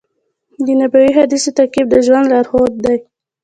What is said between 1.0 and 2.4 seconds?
حدیثونو تعقیب د ژوند